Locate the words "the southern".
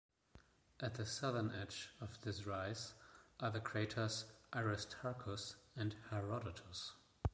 0.95-1.51